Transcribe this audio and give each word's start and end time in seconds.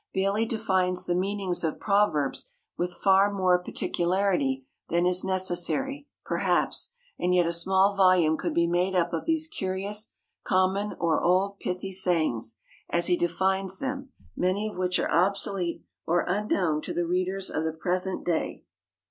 Bailey 0.13 0.47
defines 0.47 1.05
the 1.05 1.13
meanings 1.13 1.63
of 1.63 1.79
proverbs 1.79 2.49
with 2.75 2.91
far 2.95 3.31
more 3.31 3.59
particularity 3.59 4.65
than 4.89 5.05
is 5.05 5.23
necessary, 5.23 6.07
perhaps, 6.25 6.95
and 7.19 7.35
yet 7.35 7.45
a 7.45 7.53
small 7.53 7.95
volume 7.95 8.35
could 8.35 8.55
be 8.55 8.65
made 8.65 8.95
up 8.95 9.13
of 9.13 9.25
these 9.25 9.47
curious 9.47 10.11
"common 10.43 10.95
or 10.99 11.21
old 11.21 11.59
pithy 11.59 11.91
sayings," 11.91 12.57
as 12.89 13.05
he 13.05 13.15
defines 13.15 13.77
them, 13.77 14.09
many 14.35 14.67
of 14.67 14.75
which 14.75 14.97
are 14.97 15.11
obsolete 15.11 15.83
or 16.07 16.21
unknown 16.27 16.81
to 16.81 16.95
the 16.95 17.05
readers 17.05 17.51
of 17.51 17.63
the 17.63 17.71
present 17.71 18.25
day. 18.25 18.63